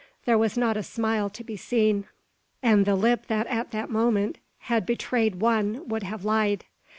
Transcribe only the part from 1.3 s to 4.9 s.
be seen, and the lip that at that moment had